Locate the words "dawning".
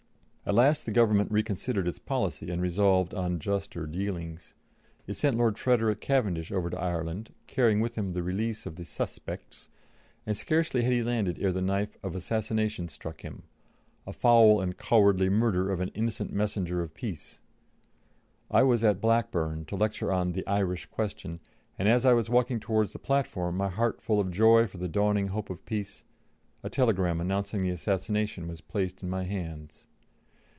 24.89-25.29